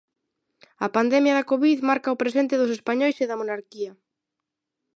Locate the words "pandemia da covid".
0.95-1.77